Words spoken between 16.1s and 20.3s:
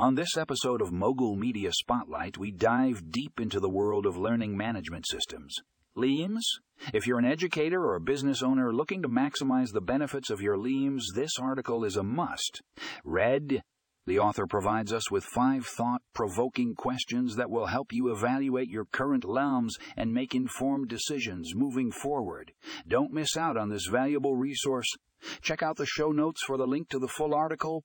provoking questions that will help you evaluate your current LEMS and